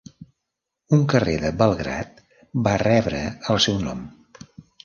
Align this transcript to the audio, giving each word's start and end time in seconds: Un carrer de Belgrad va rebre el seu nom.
Un 0.97 1.03
carrer 1.11 1.35
de 1.43 1.51
Belgrad 1.59 2.25
va 2.69 2.75
rebre 2.85 3.23
el 3.55 3.63
seu 3.67 3.81
nom. 3.89 4.05